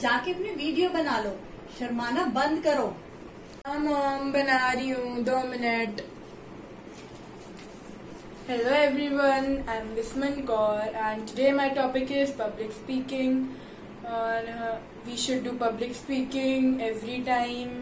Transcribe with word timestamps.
जाके 0.00 0.32
अपने 0.32 0.50
वीडियो 0.56 0.88
बना 0.90 1.18
लो। 1.20 1.30
शर्माना 1.78 2.24
बंद 2.36 2.62
करो। 2.64 2.86
मॉम 3.80 4.30
बना 4.32 4.72
रही 4.72 4.90
हूँ 4.90 5.22
दो 5.24 5.38
minute. 5.48 6.00
Hello 8.48 8.70
everyone 9.08 9.44
I 9.68 9.76
am 9.76 9.88
Visman 9.96 10.40
Kaur 10.46 10.80
and 10.86 11.26
today 11.28 11.50
my 11.58 11.70
topic 11.80 12.12
is 12.12 12.32
public 12.38 12.72
speaking 12.72 13.44
और 14.12 14.48
we 15.06 15.16
should 15.26 15.44
do 15.44 15.52
public 15.58 15.94
speaking 15.96 16.80
every 16.88 17.18
time 17.26 17.76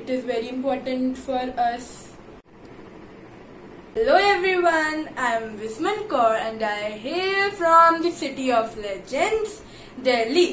it 0.00 0.10
is 0.10 0.26
very 0.26 0.48
important 0.48 1.16
for 1.26 1.54
us 1.68 1.88
hello 3.96 4.18
everyone 4.68 5.08
I 5.18 5.36
am 5.36 5.48
Visman 5.62 6.06
Kaur 6.10 6.36
and 6.36 6.62
I 6.74 6.92
here 7.08 7.50
from 7.56 8.02
the 8.02 8.12
city 8.20 8.50
of 8.60 8.78
legends 8.80 9.60
Delhi 10.04 10.46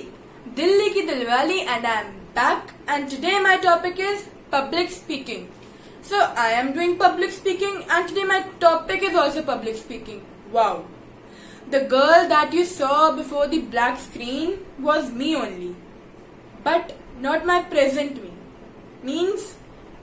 Delhi 0.49 0.89
ki 0.93 1.01
Dilwali 1.07 1.65
and 1.67 1.85
I'm 1.85 2.07
back 2.33 2.73
and 2.87 3.09
today 3.09 3.39
my 3.39 3.57
topic 3.57 3.99
is 3.99 4.27
public 4.49 4.89
speaking. 4.89 5.49
So 6.01 6.19
I 6.35 6.47
am 6.61 6.73
doing 6.73 6.97
public 6.97 7.31
speaking 7.31 7.85
and 7.89 8.07
today 8.07 8.23
my 8.23 8.41
topic 8.59 9.03
is 9.03 9.15
also 9.15 9.43
public 9.43 9.77
speaking. 9.77 10.25
Wow. 10.51 10.85
The 11.69 11.81
girl 11.81 12.27
that 12.27 12.51
you 12.53 12.65
saw 12.65 13.15
before 13.15 13.47
the 13.47 13.59
black 13.59 13.99
screen 13.99 14.57
was 14.79 15.11
me 15.11 15.35
only. 15.35 15.75
But 16.63 16.97
not 17.19 17.45
my 17.45 17.61
present 17.61 18.21
me. 18.21 18.31
Means, 19.03 19.55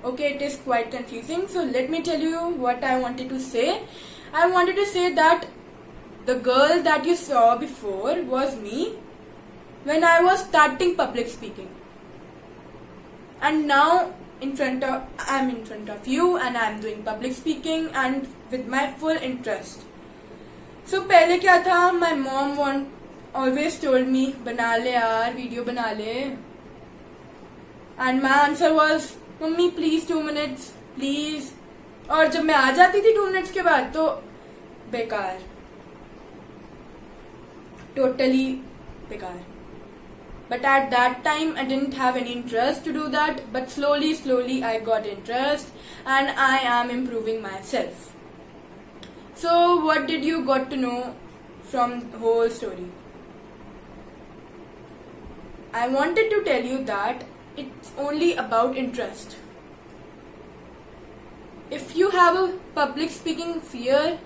okay, 0.05 0.35
it 0.37 0.41
is 0.41 0.57
quite 0.57 0.93
confusing. 0.93 1.49
So 1.49 1.65
let 1.65 1.91
me 1.91 2.01
tell 2.01 2.21
you 2.21 2.49
what 2.51 2.83
I 2.85 2.99
wanted 3.01 3.29
to 3.31 3.41
say. 3.41 3.83
I 4.33 4.49
wanted 4.49 4.77
to 4.77 4.87
say 4.87 5.13
that 5.13 5.47
the 6.27 6.37
girl 6.37 6.83
that 6.85 7.05
you 7.05 7.17
saw 7.17 7.59
before 7.59 8.23
was 8.23 8.57
me 8.57 8.99
when 9.85 10.05
I 10.05 10.21
was 10.21 10.41
starting 10.41 10.97
public 10.97 11.29
speaking. 11.29 11.69
And 13.41 13.67
now 13.67 14.13
in 14.41 14.57
front 14.57 14.85
of 14.85 15.03
I'm 15.19 15.51
in 15.51 15.65
front 15.65 15.89
of 15.89 16.07
you 16.07 16.37
and 16.37 16.57
I'm 16.57 16.81
doing 16.81 17.03
public 17.03 17.35
speaking 17.35 17.89
and 17.95 18.29
with 18.51 18.67
my 18.67 18.93
full 18.93 19.17
interest. 19.31 19.85
So 20.87 21.03
पहले 21.03 21.39
क्या 21.39 21.59
था 21.67 21.81
my 21.93 22.15
mom 22.15 22.57
want 22.57 22.89
always 23.35 23.79
told 23.81 24.09
me 24.09 24.27
बना 24.45 24.75
ले 24.77 24.93
यार 24.93 25.35
video 25.35 25.65
बना 25.65 25.91
ले 25.93 26.15
and 27.99 28.23
my 28.23 28.37
answer 28.47 28.75
was 28.75 29.15
mummy 29.43 29.69
please 29.71 30.07
two 30.09 30.21
minutes 30.21 30.67
please 30.95 31.51
और 32.13 32.29
जब 32.29 32.45
मैं 32.45 32.55
आ 32.55 32.71
जाती 32.73 33.01
थी 33.03 33.13
टू 33.15 33.27
मिनट्स 33.27 33.53
के 33.53 33.63
बाद 33.63 33.93
तो 33.95 34.07
बेकार 34.93 35.39
टोटली 37.97 38.17
totally 38.19 38.49
बेकार 39.11 39.58
But 40.49 40.65
at 40.65 40.91
that 40.91 41.25
time, 41.25 41.57
I 41.57 41.65
didn't 41.65 41.93
have 41.93 42.17
any 42.17 42.33
interest 42.33 42.85
to 42.85 42.93
do 42.93 43.09
that. 43.11 43.53
But 43.53 43.71
slowly, 43.71 44.15
slowly, 44.15 44.63
I 44.65 44.79
got 44.81 45.07
interest 45.07 45.69
and 46.07 46.31
I 46.31 46.59
am 46.59 46.91
improving 46.91 47.43
myself. 47.43 48.15
So, 49.35 49.85
what 49.85 50.07
did 50.07 50.25
you 50.25 50.45
got 50.45 50.71
to 50.71 50.77
know 50.77 51.15
from 51.63 52.11
whole 52.13 52.49
story? 52.51 52.91
I 55.73 55.89
wanted 55.89 56.31
to 56.31 56.43
tell 56.45 56.65
you 56.65 56.83
that 56.85 57.25
it's 57.57 57.93
only 57.99 58.35
about 58.37 58.77
interest. 58.77 59.37
If 61.71 61.95
you 61.95 62.11
have 62.11 62.37
a 62.37 62.59
public 62.75 63.11
speaking 63.11 63.61
fear, 63.61 64.19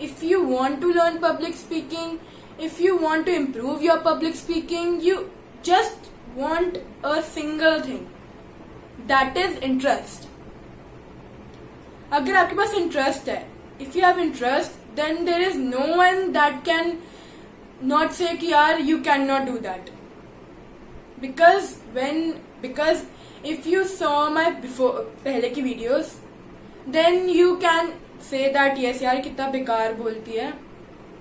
if 0.00 0.22
you 0.22 0.42
want 0.42 0.80
to 0.80 0.92
learn 0.94 1.20
public 1.20 1.54
speaking, 1.54 2.18
if 2.58 2.80
you 2.80 2.96
want 2.96 3.26
to 3.26 3.34
improve 3.34 3.82
your 3.82 4.00
public 4.00 4.34
speaking, 4.34 5.00
you 5.02 5.30
just 5.62 6.08
want 6.36 6.78
a 7.02 7.22
single 7.22 7.80
thing. 7.80 8.08
That 9.08 9.36
is 9.36 9.56
interest. 9.68 10.26
अगर 12.12 12.36
आपके 12.36 12.56
पास 12.56 12.74
interest 12.74 13.28
है 13.28 13.40
if 13.80 13.96
you 13.98 14.04
have 14.04 14.18
interest 14.20 14.70
then 14.96 15.24
there 15.24 15.42
is 15.42 15.56
no 15.58 15.86
one 15.96 16.30
that 16.32 16.62
can 16.64 16.98
not 17.88 18.10
say 18.12 18.34
कि 18.36 18.52
यार 18.52 18.80
you 18.80 18.98
can 19.02 19.26
not 19.26 19.42
do 19.42 19.58
that 19.66 19.90
because 21.20 21.74
when 21.94 22.30
because 22.62 23.02
if 23.46 23.68
you 23.68 23.84
saw 23.84 24.28
my 24.30 24.50
before 24.62 25.00
पहले 25.24 25.50
की 25.50 25.62
videos 25.62 26.08
then 26.90 27.28
you 27.28 27.54
can 27.64 27.92
say 28.30 28.38
that 28.54 28.78
yes 28.78 29.02
यार, 29.02 29.20
कितना 29.20 29.48
बेकार 29.50 29.94
बोलती 29.94 30.32
है। 30.32 30.52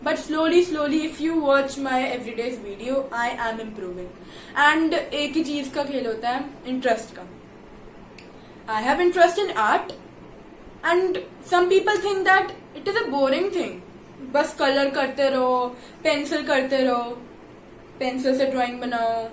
But 0.04 0.18
slowly 0.18 0.64
slowly 0.64 1.00
if 1.06 1.20
you 1.22 1.40
watch 1.40 1.78
my 1.80 1.98
everyday's 2.04 2.58
video 2.60 3.08
I 3.12 3.30
am 3.48 3.60
improving 3.60 4.10
and 4.68 4.94
एक 4.94 5.34
ही 5.34 5.44
चीज़ 5.44 5.74
का 5.74 5.84
खेल 5.84 6.08
होता 6.08 6.30
है 6.30 6.46
इंटरेस्ट 6.68 7.16
का 7.16 7.28
I 8.70 8.82
have 8.82 9.00
interest 9.02 9.40
in 9.40 9.52
art 9.58 9.94
and 10.84 11.20
some 11.44 11.70
people 11.70 11.96
think 11.98 12.26
that 12.26 12.52
it 12.76 12.88
is 12.88 12.98
a 12.98 13.06
boring 13.12 13.52
thing 13.52 13.78
बस 14.34 14.56
कलर 14.60 14.90
करते 14.96 15.30
रहो 15.30 15.66
पेंसिल 16.04 16.46
करते 16.48 16.84
रहो 16.84 17.04
पेंसिल 18.00 18.38
से 18.38 18.46
ड्राइंग 18.52 18.80
बनाओ 18.82 19.24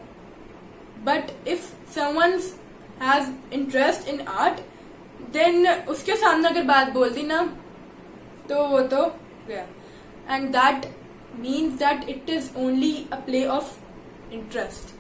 but 1.04 1.30
if 1.48 1.70
someone 1.94 2.38
has 3.02 3.30
interest 3.54 4.08
in 4.08 4.20
art 4.20 4.60
then 5.32 5.66
उसके 5.94 6.16
सामने 6.16 6.48
अगर 6.48 6.62
बात 6.64 6.92
बोल 6.92 7.10
दी 7.14 7.22
ना 7.22 7.42
तो 8.48 8.66
वो 8.68 8.80
तो 8.94 9.04
गया 9.48 9.66
and 10.28 10.54
that 10.54 10.86
means 11.38 11.78
that 11.78 12.08
it 12.08 12.28
is 12.28 12.50
only 12.56 12.92
a 13.12 13.18
play 13.26 13.44
of 13.56 13.72
interest. 14.32 14.94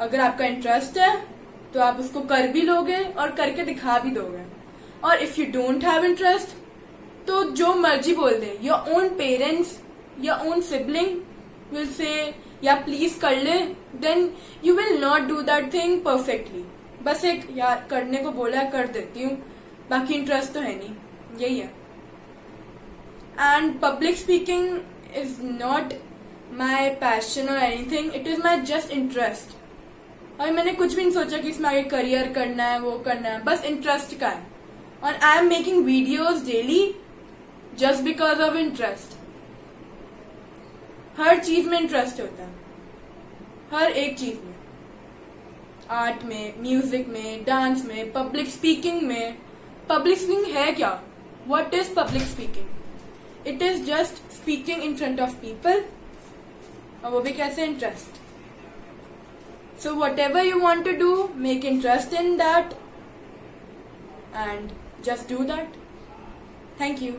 अगर 0.00 0.20
आपका 0.20 0.44
इंटरेस्ट 0.46 0.98
है 0.98 1.14
तो 1.74 1.80
आप 1.80 2.00
उसको 2.00 2.20
कर 2.32 2.48
भी 2.52 2.62
लोगे 2.62 2.96
और 2.96 3.30
करके 3.32 3.64
दिखा 3.64 3.98
भी 3.98 4.10
दोगे। 4.10 4.44
और 5.04 5.22
if 5.22 5.40
you 5.40 5.46
don't 5.52 5.84
have 5.84 6.04
interest 6.04 6.56
तो 7.26 7.42
जो 7.52 7.74
मर्ज़ी 7.74 8.14
बोल 8.14 8.38
दे 8.40 8.58
योर 8.62 8.92
ओन 8.94 9.08
पेरेंट्स 9.18 9.78
या 10.20 10.36
ओन 10.46 10.60
सिबलिंग 10.60 11.20
विल 11.72 11.86
से 11.92 12.12
या 12.64 12.74
प्लीज़ 12.84 13.18
कर 13.20 13.36
ले 13.36 13.58
then 14.00 14.32
you 14.64 14.74
will 14.74 15.00
not 15.00 15.28
do 15.28 15.40
that 15.42 15.72
thing 15.74 16.00
perfectly 16.04 16.64
बस 17.02 17.24
एक, 17.24 17.46
यार, 17.56 17.86
करने 17.90 18.16
को 18.16 18.30
बोला, 18.32 18.62
कर 18.70 18.86
देती 18.86 19.22
हूँ, 19.22 19.32
बाकी 19.90 20.14
इंटरेस्ट 20.14 20.52
तो 20.54 20.60
है 20.60 20.74
नहीं। 20.78 20.94
यही 21.40 21.58
है। 21.58 21.81
And 23.42 23.80
public 23.80 24.16
speaking 24.16 24.66
is 25.14 25.38
not 25.40 25.94
my 26.58 26.96
passion 27.00 27.48
or 27.48 27.56
anything. 27.56 28.10
It 28.12 28.26
is 28.26 28.38
my 28.38 28.54
just 28.70 28.90
interest. 28.90 29.56
और 30.40 30.50
मैंने 30.50 30.72
कुछ 30.72 30.94
भी 30.94 31.02
नहीं 31.02 31.12
सोचा 31.12 31.38
कि 31.38 31.48
इसमें 31.48 31.68
आगे 31.70 31.82
करियर 31.82 32.32
करना 32.32 32.64
है, 32.64 32.78
वो 32.80 32.98
करना 32.98 33.28
है। 33.28 33.42
बस 33.44 33.64
इंटरेस्ट 33.64 34.18
का 34.20 34.28
है। 34.28 34.46
और 35.04 35.14
I 35.14 35.38
am 35.38 35.48
making 35.48 35.84
videos 35.84 36.44
daily 36.46 36.94
just 37.78 38.02
because 38.02 38.40
of 38.42 38.56
interest 38.56 39.18
हर 41.18 41.38
चीज़ 41.38 41.68
में 41.68 41.80
इंटरेस्ट 41.80 42.20
होता 42.20 42.42
है। 42.42 42.54
हर 43.72 43.90
एक 43.90 44.18
चीज़ 44.18 44.44
में। 44.46 44.54
आर्ट 45.90 46.22
में 46.24 46.62
म्यूज़िक 46.62 47.08
में 47.08 47.44
डांस 47.44 47.84
में 47.84 48.12
पब्लिक 48.12 48.48
स्पीकिंग 48.48 49.02
में। 49.02 49.38
पब्लिक 49.88 50.18
स्पीकिंग 50.18 50.56
है 50.56 50.72
क्या? 50.72 51.02
What 51.48 51.74
is 51.74 51.94
public 51.94 52.22
speaking 52.22 52.66
it 53.47 53.61
is 53.61 53.85
just 53.85 54.23
speaking 54.33 54.83
in 54.83 54.95
front 54.95 55.19
of 55.19 55.33
people 55.41 55.83
और 57.03 57.11
वो 57.11 57.19
भी 57.21 57.31
कैसे 57.33 57.65
interest 57.65 58.19
so 59.83 59.93
whatever 60.19 60.45
you 60.45 60.59
want 60.59 60.85
to 60.85 60.91
do 60.97 61.29
make 61.37 61.65
interest 61.65 62.13
in 62.13 62.35
that 62.37 62.73
and 64.35 64.71
just 65.05 65.29
do 65.29 65.43
that 65.43 65.75
thank 66.81 67.01
you 67.01 67.13